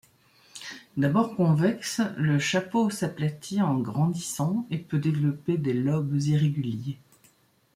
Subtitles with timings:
[0.97, 6.97] D’abord convexe, le chapeau s’aplatit en grandissant et peut développer des lobes irréguliers.